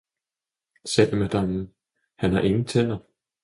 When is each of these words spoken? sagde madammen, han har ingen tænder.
sagde 0.85 1.15
madammen, 1.15 1.73
han 2.17 2.33
har 2.33 2.41
ingen 2.41 2.65
tænder. 2.65 2.97